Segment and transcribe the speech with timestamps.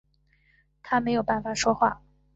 [0.81, 2.01] 他没有办法说话